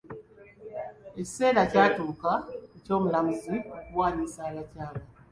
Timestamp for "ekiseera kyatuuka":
1.19-2.31